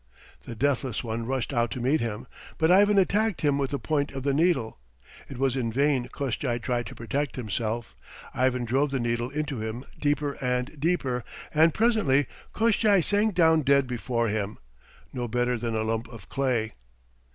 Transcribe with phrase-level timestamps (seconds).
[0.45, 2.25] The Deathless One rushed out to meet him,
[2.57, 4.79] but Ivan attacked him with the point of the needle.
[5.29, 7.95] It was in vain Koshchei tried to protect himself.
[8.33, 13.85] Ivan drove the needle into him deeper and deeper, and presently Koshchei sank down dead
[13.85, 14.57] before him,
[15.13, 16.73] no better than a lump of clay.